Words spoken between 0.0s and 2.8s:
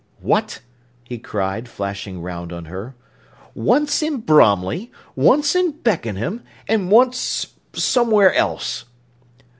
"What!" he cried, flashing round on